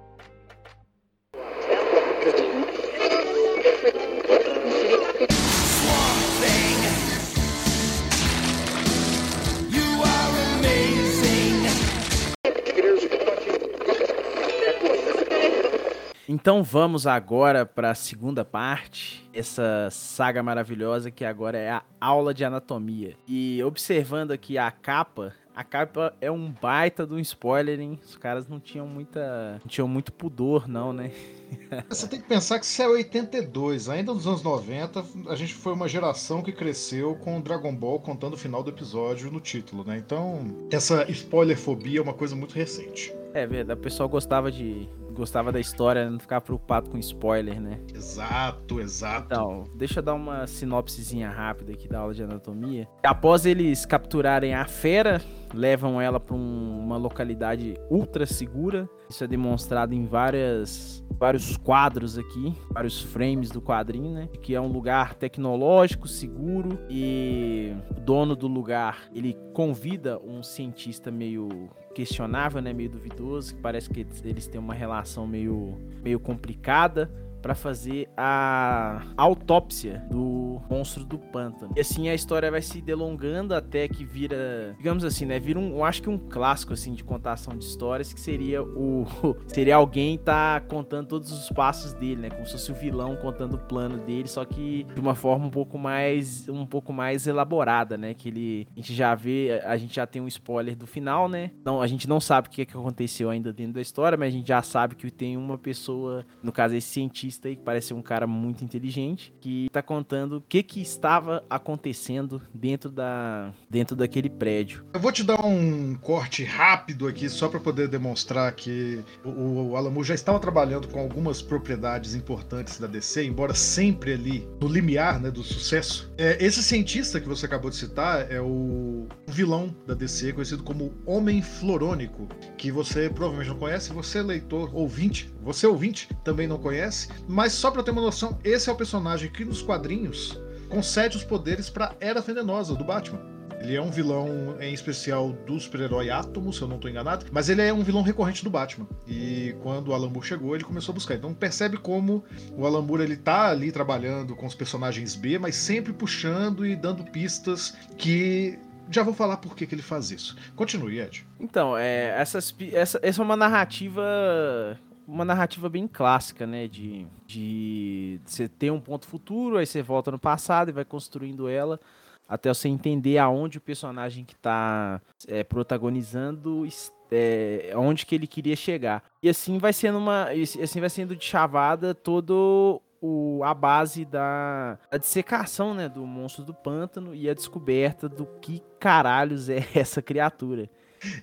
[16.27, 22.33] Então vamos agora para a segunda parte, essa saga maravilhosa que agora é a aula
[22.33, 23.15] de anatomia.
[23.27, 27.99] E observando aqui a capa, a capa é um baita de um spoiler, hein?
[28.03, 31.11] Os caras não tinham muita, não tinham muito pudor não, né?
[31.87, 35.73] Você tem que pensar que isso é 82, ainda nos anos 90, a gente foi
[35.73, 39.97] uma geração que cresceu com Dragon Ball contando o final do episódio no título, né?
[39.97, 40.39] Então,
[40.71, 43.15] essa spoilerfobia é uma coisa muito recente.
[43.33, 47.79] É verdade, o pessoal gostava de gostava da história, não ficava preocupado com spoiler, né?
[47.93, 49.25] Exato, exato.
[49.25, 52.87] Então, deixa eu dar uma sinopsezinha rápida aqui da aula de anatomia.
[53.03, 55.21] Após eles capturarem a fera,
[55.53, 58.87] levam ela para um, uma localidade ultra segura.
[59.09, 64.29] Isso é demonstrado em várias, vários quadros aqui, vários frames do quadrinho, né?
[64.41, 71.11] Que é um lugar tecnológico, seguro e o dono do lugar ele convida um cientista
[71.11, 77.09] meio questionável, né, meio duvidoso, que parece que eles têm uma relação meio, meio complicada
[77.45, 81.73] para fazer a autópsia do monstro do pântano.
[81.75, 85.77] E assim a história vai se delongando até que vira, digamos assim, né, vira um,
[85.77, 89.05] eu acho que um clássico assim de contação de histórias que seria o
[89.45, 93.57] seria alguém tá contando todos os passos dele, né, como se fosse o vilão contando
[93.57, 97.95] o plano dele, só que de uma forma um pouco mais um pouco mais elaborada,
[97.95, 101.29] né, que ele a gente já vê, a gente já tem um spoiler do final,
[101.29, 101.51] né?
[101.63, 104.29] Não, a gente não sabe o que, é que aconteceu ainda dentro da história, mas
[104.33, 108.01] a gente já sabe que tem uma pessoa, no caso esse cientista cientista parece um
[108.01, 114.29] cara muito inteligente, que está contando o que que estava acontecendo dentro da dentro daquele
[114.29, 114.85] prédio.
[114.93, 120.03] Eu vou te dar um corte rápido aqui só para poder demonstrar que o, o
[120.03, 125.31] já estava trabalhando com algumas propriedades importantes da DC, embora sempre ali no limiar, né,
[125.31, 126.11] do sucesso.
[126.17, 130.93] É, esse cientista que você acabou de citar é o vilão da DC, conhecido como
[131.05, 137.09] Homem Florônico, que você provavelmente não conhece, você leitor ouvinte, você ouvinte também não conhece,
[137.27, 141.23] mas só para ter uma noção, esse é o personagem que nos quadrinhos concede os
[141.23, 143.35] poderes para Era Venenosa do Batman.
[143.59, 147.49] Ele é um vilão, em especial, do super-herói Átomo, se eu não estou enganado, mas
[147.49, 148.87] ele é um vilão recorrente do Batman.
[149.07, 151.15] E quando o Alan Moore chegou, ele começou a buscar.
[151.15, 152.23] Então percebe como
[152.55, 156.75] o Alan Moore ele tá ali trabalhando com os personagens B, mas sempre puxando e
[156.75, 158.59] dando pistas que
[158.91, 160.35] já vou falar por que, que ele faz isso.
[160.55, 161.25] Continue, Ed.
[161.39, 166.67] Então, é, essas, essa, essa é uma narrativa uma narrativa bem clássica, né?
[166.67, 171.47] De, de você ter um ponto futuro, aí você volta no passado e vai construindo
[171.47, 171.79] ela
[172.27, 176.67] até você entender aonde o personagem que está é, protagonizando
[177.11, 179.03] é, onde que ele queria chegar.
[179.21, 180.27] E assim vai sendo uma.
[180.61, 186.43] Assim vai sendo de chavada todo o, a base da a dissecação né, do monstro
[186.43, 190.69] do pântano e a descoberta do que caralhos é essa criatura.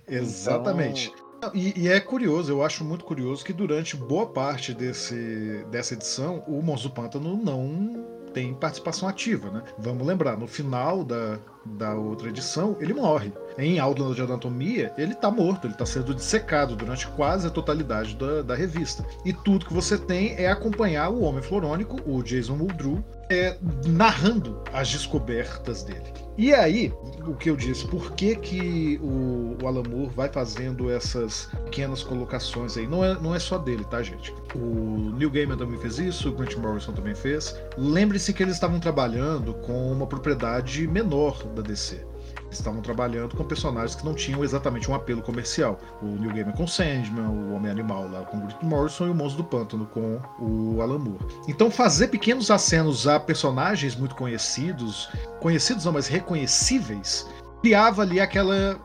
[0.06, 1.12] Exatamente.
[1.12, 5.94] Então, e, e, é curioso, eu acho muito curioso que durante boa parte desse, dessa
[5.94, 9.62] edição o Monstro Pântano não tem participação ativa, né?
[9.78, 13.32] Vamos lembrar, no final da, da outra edição, ele morre.
[13.58, 18.16] Em Aula de Anatomia, ele tá morto, ele tá sendo dissecado durante quase a totalidade
[18.16, 19.04] da, da revista.
[19.24, 24.62] E tudo que você tem é acompanhar o Homem Florônico, o Jason Muldrew, é, narrando
[24.72, 26.12] as descobertas dele.
[26.36, 26.90] E aí,
[27.26, 32.02] o que eu disse, por que, que o, o Alan Moore vai fazendo essas pequenas
[32.02, 32.86] colocações aí?
[32.86, 34.34] Não é, não é só dele, tá, gente?
[34.54, 37.54] O Neil Gaiman também fez isso, o Grant Morrison também fez.
[37.76, 42.12] Lembre-se que eles estavam trabalhando com uma propriedade menor da DC
[42.50, 45.78] estavam trabalhando com personagens que não tinham exatamente um apelo comercial.
[46.02, 49.48] O Neil Gaiman com Sandman, o Homem-Animal lá com Grant Morrison e o Monstro do
[49.48, 51.24] Pântano com o Alan Moore.
[51.48, 55.08] Então fazer pequenos acenos a personagens muito conhecidos,
[55.40, 57.26] conhecidos não, mas reconhecíveis,
[57.62, 58.78] criava ali aquela,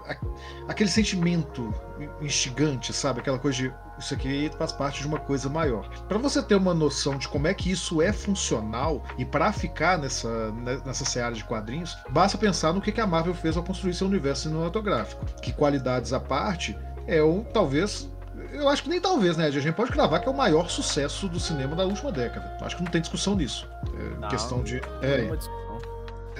[0.67, 1.73] aquele sentimento
[2.21, 3.19] instigante, sabe?
[3.19, 5.87] Aquela coisa de isso aqui faz parte de uma coisa maior.
[6.07, 9.97] Para você ter uma noção de como é que isso é funcional e para ficar
[9.97, 13.93] nessa, né, nessa seara de quadrinhos, basta pensar no que a Marvel fez ao construir
[13.93, 15.25] seu universo cinematográfico.
[15.41, 18.09] Que qualidades à parte, é o talvez
[18.51, 19.47] eu acho que nem talvez, né?
[19.47, 22.57] A gente pode cravar que é o maior sucesso do cinema da última década.
[22.61, 23.67] Acho que não tem discussão nisso.
[23.93, 24.77] É não, questão de.
[25.01, 25.29] É,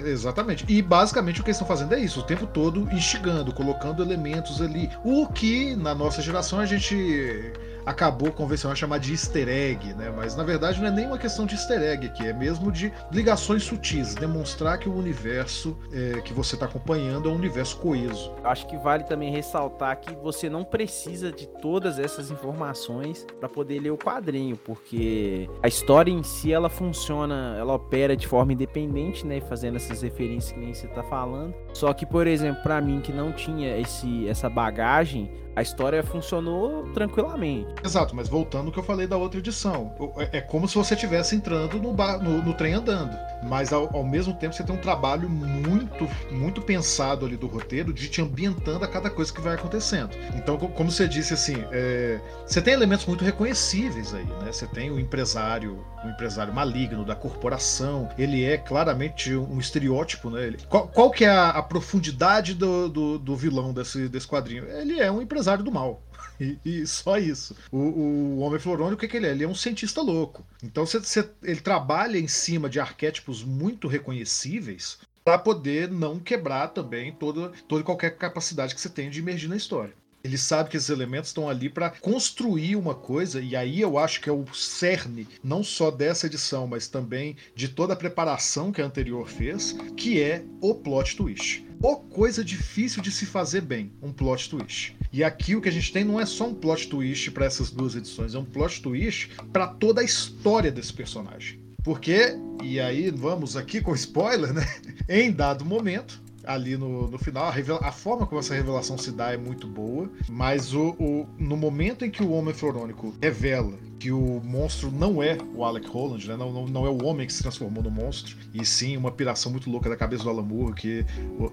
[0.03, 0.65] Exatamente.
[0.67, 4.62] E basicamente o que eles estão fazendo é isso, o tempo todo instigando, colocando elementos
[4.62, 4.89] ali.
[5.03, 7.53] O que na nossa geração a gente
[7.88, 10.12] acabou convencional chamar de easter egg, né?
[10.13, 12.91] Mas na verdade não é nem uma questão de easter egg aqui, é mesmo de
[13.12, 18.34] ligações sutis, demonstrar que o universo é, que você está acompanhando é um universo coeso.
[18.43, 23.80] Acho que vale também ressaltar que você não precisa de todas essas informações para poder
[23.80, 29.26] ler o quadrinho, porque a história em si ela funciona, ela opera de forma independente,
[29.26, 29.39] né?
[29.39, 31.56] Fazendo essas referências que nem você está falando.
[31.73, 36.88] Só que, por exemplo, para mim que não tinha esse, essa bagagem, a história funcionou
[36.93, 37.67] tranquilamente.
[37.84, 39.91] Exato, mas voltando ao que eu falei da outra edição.
[40.32, 43.17] É, é como se você estivesse entrando no, bar, no, no, trem andando.
[43.41, 47.91] Mas ao, ao, mesmo tempo você tem um trabalho muito, muito pensado ali do roteiro
[47.91, 50.12] de te ambientando a cada coisa que vai acontecendo.
[50.36, 54.52] Então, como você disse assim, é, você tem elementos muito reconhecíveis aí, né?
[54.52, 58.10] Você tem o empresário, o empresário maligno da corporação.
[58.15, 60.46] Ele é claramente um estereótipo, né?
[60.46, 64.63] Ele, qual, qual, que é a, a profundidade do, do, do vilão desse, desse quadrinho?
[64.65, 66.03] Ele é um empresário empresário do mal.
[66.39, 67.55] E, e, só isso.
[67.71, 69.31] O, o Homem Florônio, o que, que ele é?
[69.31, 70.45] Ele é um cientista louco.
[70.62, 76.67] Então cê, cê, ele trabalha em cima de arquétipos muito reconhecíveis para poder não quebrar
[76.67, 79.95] também toda, toda qualquer capacidade que você tem de emergir na história.
[80.27, 84.19] Ele sabe que esses elementos estão ali para construir uma coisa, e aí eu acho
[84.19, 88.81] que é o cerne, não só dessa edição, mas também de toda a preparação que
[88.81, 93.93] a anterior fez, que é o plot twist ou coisa difícil de se fazer bem,
[94.01, 94.97] um plot twist.
[95.13, 97.69] E aqui o que a gente tem não é só um plot twist para essas
[97.69, 101.59] duas edições, é um plot twist para toda a história desse personagem.
[101.83, 104.67] Porque, e aí vamos aqui com spoiler, né?
[105.07, 107.45] Em dado momento, ali no, no final.
[107.45, 111.57] A, a, forma como essa revelação se dá é muito boa, mas o, o, no
[111.57, 116.27] momento em que o Homem Florônico revela que o monstro não é o Alec Holland,
[116.27, 116.38] né?
[116.38, 119.51] não, não, não, é o homem que se transformou no monstro, e sim uma piração
[119.51, 121.05] muito louca da cabeça do Alan Moore, que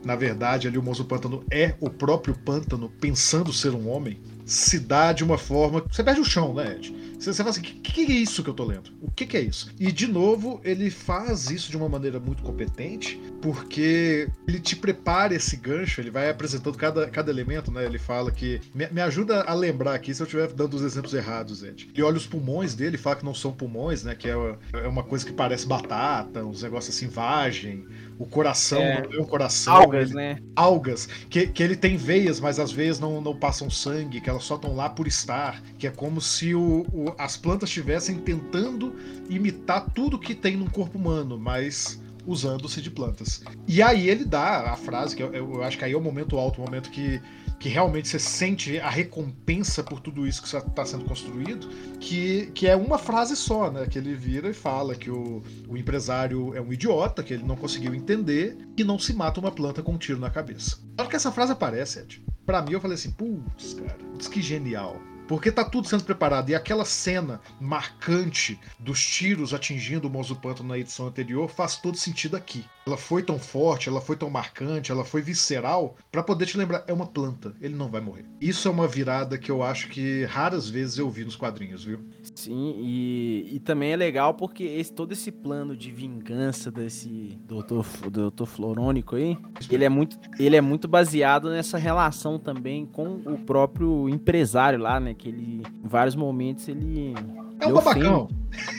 [0.05, 4.79] na verdade ali o monstro pântano é o próprio pântano pensando ser um homem, se
[4.79, 5.83] dá de uma forma.
[5.91, 6.95] Você perde o chão, né, Ed?
[7.25, 8.91] Você, você fala assim: o que, que, é isso que eu tô lendo?
[9.01, 9.73] O que, que é isso?
[9.79, 15.35] E de novo, ele faz isso de uma maneira muito competente, porque ele te prepara
[15.35, 17.85] esse gancho, ele vai apresentando cada, cada elemento, né?
[17.87, 18.61] Ele fala que.
[18.75, 21.91] Me, me ajuda a lembrar aqui se eu estiver dando os exemplos errados, Ed.
[21.95, 24.15] Ele olha os pulmões dele, fala que não são pulmões, né?
[24.15, 27.87] Que é, é uma coisa que parece batata, uns negócios assim, vagem
[28.19, 29.75] o coração, é, é um coração.
[29.75, 30.39] Algas, ele, né?
[30.55, 34.45] Algas, que, que ele tem veias, mas as veias não, não passam sangue, que elas
[34.45, 38.95] só estão lá por estar, que é como se o, o, as plantas estivessem tentando
[39.29, 43.43] imitar tudo que tem no corpo humano, mas usando-se de plantas.
[43.67, 46.39] E aí ele dá a frase, que eu, eu acho que aí é o momento
[46.39, 47.21] alto, o momento que
[47.65, 51.67] que realmente você sente a recompensa por tudo isso que está sendo construído,
[51.99, 53.87] que, que é uma frase só, né?
[53.87, 57.57] Que ele vira e fala que o, o empresário é um idiota, que ele não
[57.57, 60.79] conseguiu entender, que não se mata uma planta com um tiro na cabeça.
[60.95, 64.29] Na hora que essa frase aparece, Ed, pra mim eu falei assim, putz, cara, putz,
[64.29, 65.01] que genial.
[65.27, 66.51] Porque tá tudo sendo preparado.
[66.51, 72.37] E aquela cena marcante dos tiros atingindo o Pântano na edição anterior faz todo sentido
[72.37, 72.65] aqui.
[72.87, 76.85] Ela foi tão forte, ela foi tão marcante, ela foi visceral, para poder te lembrar,
[76.87, 78.27] é uma planta, ele não vai morrer.
[78.41, 82.01] Isso é uma virada que eu acho que raras vezes eu vi nos quadrinhos, viu?
[82.35, 87.87] Sim, e, e também é legal porque esse, todo esse plano de vingança desse doutor,
[88.11, 89.39] doutor Florônico aí,
[89.71, 95.01] ele é, muito, ele é muito baseado nessa relação também com o próprio empresário lá,
[95.01, 95.14] né?
[95.15, 97.15] Que ele, em vários momentos, ele
[97.61, 98.29] é um babacão.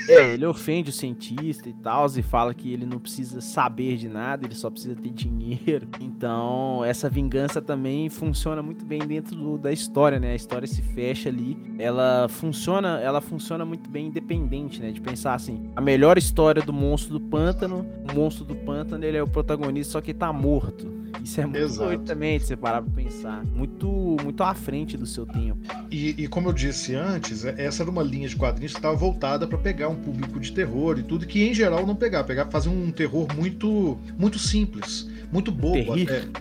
[0.07, 4.07] É, ele ofende o cientista e tal, e fala que ele não precisa saber de
[4.07, 5.87] nada, ele só precisa ter dinheiro.
[5.99, 10.31] Então, essa vingança também funciona muito bem dentro do, da história, né?
[10.31, 11.57] A história se fecha ali.
[11.77, 14.91] Ela funciona, ela funciona muito bem independente, né?
[14.91, 19.17] De pensar assim, a melhor história do monstro do pântano, o monstro do pântano, ele
[19.17, 21.05] é o protagonista, só que tá morto.
[21.23, 21.89] Isso é muito Exato.
[21.89, 23.43] doido também, de você parar pra pensar.
[23.45, 23.87] Muito,
[24.23, 25.59] muito à frente do seu tempo.
[25.89, 29.47] E, e como eu disse antes, essa era uma linha de quadrinhos que estava voltada
[29.47, 32.23] para pegar um público de terror e tudo, que em geral não pegar.
[32.23, 35.93] Pegar fazer um terror muito, muito simples muito bobo.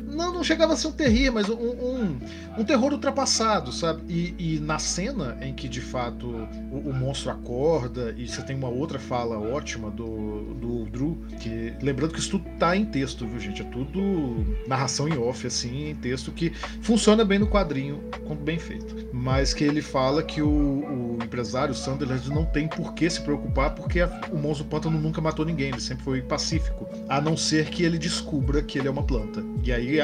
[0.02, 2.18] Não, não chegava a ser um terrir, mas um, um,
[2.58, 4.02] um terror ultrapassado, sabe?
[4.08, 6.26] E, e, na cena em que de fato
[6.70, 11.72] o, o, monstro acorda e você tem uma outra fala ótima do, do Drew, que
[11.82, 13.62] lembrando que isso tudo tá em texto, viu, gente?
[13.62, 18.58] É tudo narração em off, assim, em texto, que funciona bem no quadrinho, quando bem
[18.58, 19.08] feito.
[19.12, 23.20] Mas que ele fala que o, o empresário, o Sunderland, não tem por que se
[23.20, 26.88] preocupar, porque a, o monstro pântano nunca matou ninguém, ele sempre foi pacífico.
[27.08, 29.44] A não ser que ele descubra que ele é uma planta.
[29.62, 29.98] E aí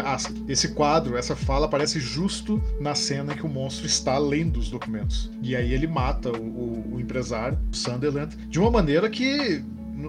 [0.49, 5.31] esse quadro, essa fala aparece justo na cena que o monstro está lendo os documentos.
[5.43, 9.63] E aí ele mata o, o, o empresário, o Sunderland, de uma maneira que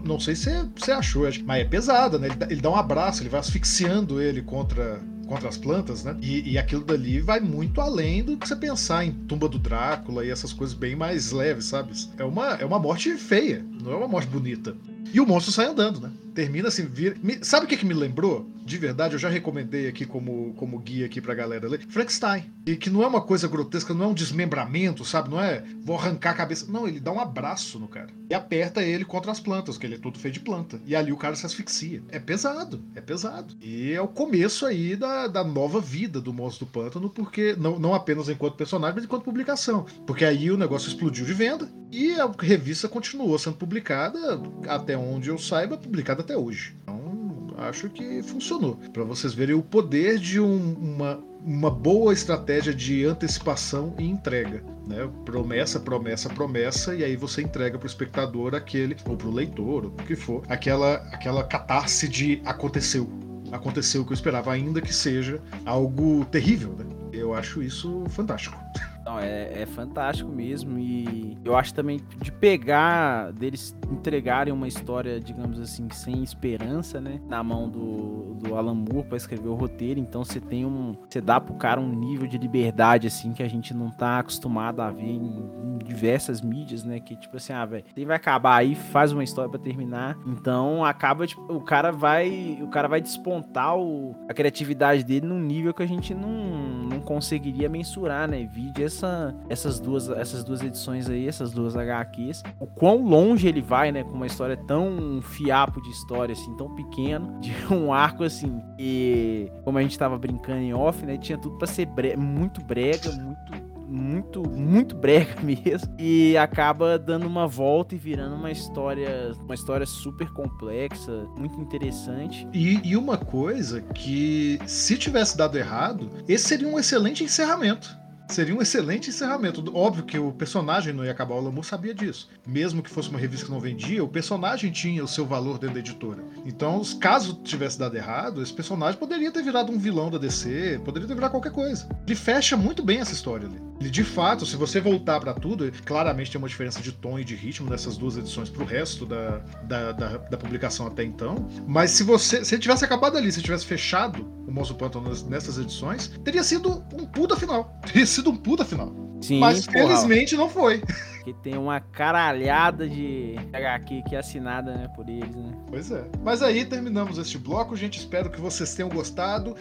[0.06, 2.28] não sei se você achou, mas é pesada, né?
[2.28, 6.16] Ele dá, ele dá, um abraço, ele vai asfixiando ele contra, contra as plantas, né?
[6.22, 10.26] E, e, aquilo dali vai muito além do que você pensar em tumba do Drácula
[10.26, 11.92] e essas coisas bem mais leves, sabe?
[12.18, 14.76] É uma, é uma morte feia, não é uma morte bonita.
[15.14, 16.12] E o monstro sai andando, né?
[16.34, 17.16] Termina assim, vira.
[17.42, 18.50] Sabe o que, que me lembrou?
[18.64, 21.82] De verdade, eu já recomendei aqui como, como guia aqui pra galera ler.
[21.90, 22.46] Frankenstein.
[22.66, 25.30] E que não é uma coisa grotesca, não é um desmembramento, sabe?
[25.30, 26.72] Não é vou arrancar a cabeça.
[26.72, 28.10] Não, ele dá um abraço no cara.
[28.30, 30.80] E aperta ele contra as plantas, que ele é todo feito de planta.
[30.86, 32.04] E ali o cara se asfixia.
[32.10, 33.56] É pesado, é pesado.
[33.62, 37.80] E é o começo aí da, da nova vida do Monstro do Pântano, porque não,
[37.80, 39.86] não apenas enquanto personagem, mas enquanto publicação.
[40.06, 45.30] Porque aí o negócio explodiu de venda e a revista continuou sendo publicada até onde
[45.30, 46.76] eu saiba, publicada até hoje.
[46.84, 48.76] Então, acho que funcionou.
[48.94, 54.64] Para vocês verem o poder de um, uma, uma boa estratégia de antecipação e entrega.
[54.88, 55.10] Né?
[55.26, 59.86] Promessa, promessa, promessa, e aí você entrega para o espectador aquele, ou para o leitor,
[59.86, 63.10] ou o que for, aquela, aquela catarse de aconteceu.
[63.52, 66.74] Aconteceu o que eu esperava, ainda que seja algo terrível.
[66.78, 66.86] Né?
[67.12, 68.58] Eu acho isso fantástico.
[69.06, 70.78] Não, é, é fantástico mesmo.
[70.78, 77.20] E eu acho também de pegar, deles entregarem uma história, digamos assim, sem esperança, né?
[77.28, 80.00] Na mão do, do Alan Moore pra escrever o roteiro.
[80.00, 80.96] Então você tem um.
[81.10, 84.82] Você dá pro cara um nível de liberdade, assim, que a gente não tá acostumado
[84.82, 87.00] a ver em, em diversas mídias, né?
[87.00, 90.18] Que tipo assim, ah, velho, ele vai acabar aí, faz uma história para terminar.
[90.28, 92.60] Então acaba, tipo, o cara vai.
[92.62, 97.00] O cara vai despontar o, a criatividade dele num nível que a gente não, não
[97.00, 98.44] conseguiria mensurar, né?
[98.46, 103.62] Vídeo essa, essas, duas, essas duas edições aí, essas duas HQs, o quão longe ele
[103.62, 108.24] vai, né, com uma história tão fiapo de história, assim, tão pequeno, de um arco,
[108.24, 112.16] assim, e como a gente tava brincando em off, né, tinha tudo para ser bre
[112.16, 115.94] muito brega, muito muito, muito brega mesmo.
[116.00, 122.48] E acaba dando uma volta e virando uma história, uma história super complexa, muito interessante.
[122.54, 128.00] E, e uma coisa que, se tivesse dado errado, esse seria um excelente encerramento.
[128.32, 129.62] Seria um excelente encerramento.
[129.76, 132.30] Óbvio que o personagem não ia acabar, o Lamour sabia disso.
[132.48, 135.74] Mesmo que fosse uma revista que não vendia, o personagem tinha o seu valor dentro
[135.74, 136.24] da editora.
[136.46, 141.10] Então, caso tivesse dado errado, esse personagem poderia ter virado um vilão da DC, poderia
[141.10, 141.90] ter virado qualquer coisa.
[142.08, 143.71] Ele fecha muito bem essa história ali.
[143.90, 147.36] De fato, se você voltar para tudo, claramente tem uma diferença de tom e de
[147.36, 151.48] ritmo nessas duas edições pro resto da, da, da, da publicação até então.
[151.68, 156.08] Mas se você se tivesse acabado ali, se tivesse fechado o Monstro Pântano nessas edições,
[156.24, 157.78] teria sido um puta final.
[157.86, 158.94] Teria sido sido um puta final.
[159.22, 159.88] Sim, Mas porra.
[159.88, 160.82] felizmente não foi.
[161.24, 165.52] Que tem uma caralhada de HQ aqui assinada, né, por eles, né?
[165.68, 166.04] Pois é.
[166.24, 168.00] Mas aí terminamos este bloco, gente.
[168.00, 169.56] Espero que vocês tenham gostado.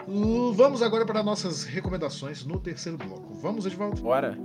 [0.53, 3.33] Vamos agora para nossas recomendações no terceiro bloco.
[3.35, 4.01] Vamos, Edvaldo?
[4.01, 4.37] Bora.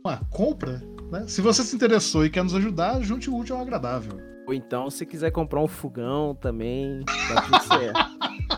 [0.02, 0.82] uma compra.
[1.10, 1.26] Né?
[1.28, 4.18] Se você se interessou e quer nos ajudar, junte o útil ao agradável.
[4.46, 8.14] Ou então, se quiser comprar um fogão também, tá tudo certo.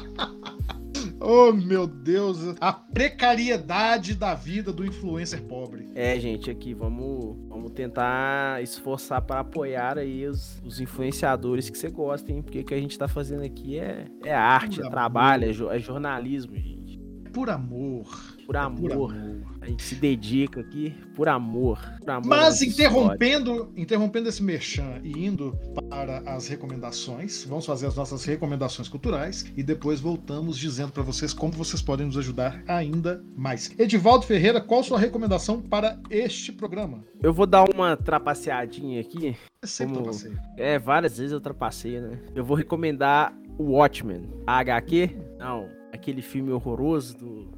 [1.20, 5.88] Oh, meu Deus, a precariedade da vida do influencer pobre.
[5.94, 11.88] É, gente, aqui vamos, vamos tentar esforçar para apoiar aí os, os influenciadores que você
[11.88, 12.42] gosta, hein?
[12.42, 15.78] Porque o que a gente tá fazendo aqui é, é arte, é trabalho, é, é
[15.78, 17.00] jornalismo, gente.
[17.32, 18.35] Por amor.
[18.46, 18.80] Por amor.
[18.80, 19.14] Por amor.
[19.60, 21.80] A gente se dedica aqui por amor.
[21.98, 25.58] Por amor Mas interrompendo, interrompendo esse merchan e indo
[25.90, 31.32] para as recomendações, vamos fazer as nossas recomendações culturais e depois voltamos dizendo para vocês
[31.32, 33.72] como vocês podem nos ajudar ainda mais.
[33.76, 37.02] Edivaldo Ferreira, qual sua recomendação para este programa?
[37.20, 39.36] Eu vou dar uma trapaceadinha aqui.
[39.60, 40.10] É sempre como...
[40.56, 42.20] É, várias vezes eu trapacei, né?
[42.36, 44.28] Eu vou recomendar o Watchmen.
[44.46, 45.10] A HQ?
[45.38, 47.55] Não, aquele filme horroroso do,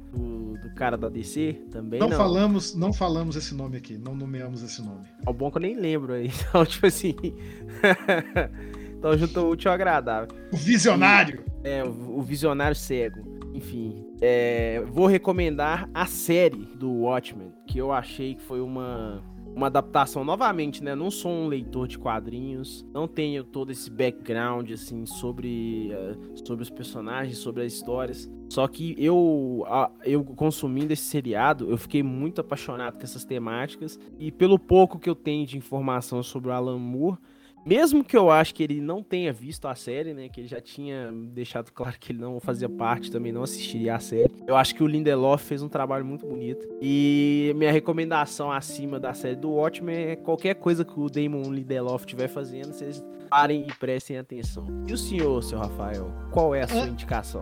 [0.49, 1.99] do, do, cara da DC também.
[1.99, 5.05] Não, não, falamos, não falamos esse nome aqui, não nomeamos esse nome.
[5.27, 6.29] É bom que eu nem lembro aí.
[6.49, 7.15] Então, tipo assim.
[8.97, 10.35] então juntou útil ao agradável.
[10.51, 11.43] O visionário!
[11.63, 13.21] E, é, o, o, visionário cego.
[13.53, 14.05] Enfim.
[14.21, 19.21] É, vou recomendar a série do Watchmen, que eu achei que foi uma,
[19.55, 20.95] uma adaptação novamente, né?
[20.95, 26.63] Não sou um leitor de quadrinhos, não tenho todo esse background assim sobre, uh, sobre
[26.63, 28.29] os personagens, sobre as histórias.
[28.49, 33.99] Só que eu, uh, eu consumindo esse seriado, eu fiquei muito apaixonado com essas temáticas
[34.17, 37.17] e pelo pouco que eu tenho de informação sobre o Alan Moore,
[37.65, 40.29] mesmo que eu acho que ele não tenha visto a série, né?
[40.29, 43.99] Que ele já tinha deixado claro que ele não fazia parte, também não assistiria a
[43.99, 44.31] série.
[44.47, 46.67] Eu acho que o Lindelof fez um trabalho muito bonito.
[46.81, 52.05] E minha recomendação acima da série do Watchmen é qualquer coisa que o Damon Lindelof
[52.05, 54.65] estiver fazendo, vocês parem e prestem atenção.
[54.87, 57.41] E o senhor, seu Rafael, qual é a sua indicação?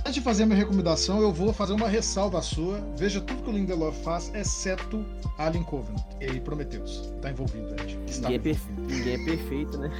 [0.00, 2.80] Antes de fazer a minha recomendação, eu vou fazer uma ressalva sua.
[2.96, 5.04] Veja tudo que o Lindelof faz, exceto
[5.36, 7.12] Alien Covenant e Prometheus.
[7.20, 7.98] Tá envolvido, Ed.
[8.20, 9.90] Ninguém é, perfeito, ninguém é perfeito, né?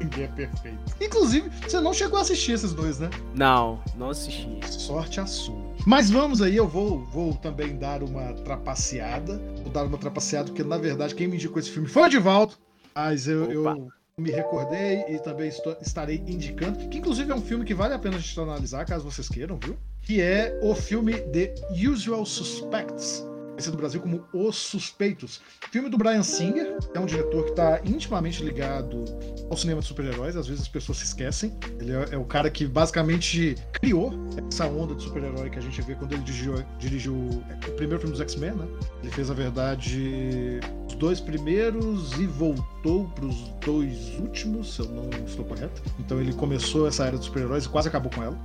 [0.00, 0.78] Ninguém é perfeito.
[1.00, 3.10] Inclusive, você não chegou a assistir esses dois, né?
[3.34, 4.48] Não, não assisti.
[4.68, 5.72] Sorte a sua.
[5.86, 9.40] Mas vamos aí, eu vou, vou também dar uma trapaceada.
[9.62, 12.54] Vou dar uma trapaceada, porque na verdade quem me indicou esse filme foi o Edivaldo.
[12.94, 13.88] Mas eu, eu
[14.18, 17.98] me recordei e também estou, estarei indicando, que inclusive é um filme que vale a
[17.98, 19.76] pena a gente analisar, caso vocês queiram, viu?
[20.02, 21.54] Que é o filme The
[21.88, 25.40] Usual Suspects, conhecido no Brasil como Os Suspeitos.
[25.70, 29.04] Filme do Brian Singer, é um diretor que está intimamente ligado
[29.48, 31.56] ao cinema de super-heróis, às vezes as pessoas se esquecem.
[31.80, 34.12] Ele é, é, o cara que basicamente criou
[34.46, 38.12] essa onda de super-herói que a gente vê quando ele dirigiu, dirigiu o primeiro filme
[38.12, 38.68] dos X-Men, né?
[39.02, 40.60] Ele fez, na verdade,
[41.02, 45.82] dois primeiros e voltou para os dois últimos, se eu não estou correto.
[45.98, 48.38] Então ele começou essa era dos super-heróis e quase acabou com ela.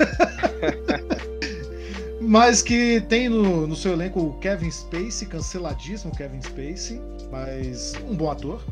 [2.22, 6.98] Mas que tem no, no seu elenco o Kevin Spacey, canceladíssimo Kevin Spacey,
[7.30, 8.64] mas um bom ator.